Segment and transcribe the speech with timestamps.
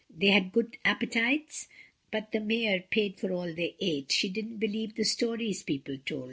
[0.09, 1.67] They had good appetites,
[2.09, 6.19] but the mayor paid for all they ate; she didn't believe the stories people told.